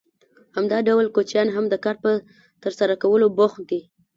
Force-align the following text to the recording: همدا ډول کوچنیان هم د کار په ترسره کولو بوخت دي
همدا 0.55 0.77
ډول 0.87 1.05
کوچنیان 1.15 1.47
هم 1.55 1.65
د 1.69 1.75
کار 1.85 1.95
په 2.03 2.11
ترسره 2.63 2.95
کولو 3.03 3.27
بوخت 3.37 3.61
دي 3.69 3.81